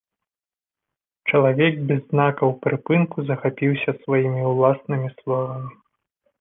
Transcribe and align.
Чалавек 1.29 1.75
без 1.91 2.01
знакаў 2.15 2.49
прыпынку 2.65 3.27
захапіўся 3.29 3.91
сваімі 4.01 4.51
ўласнымі 4.51 5.09
словамі. 5.17 5.73